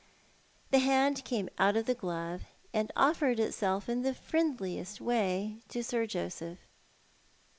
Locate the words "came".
1.23-1.47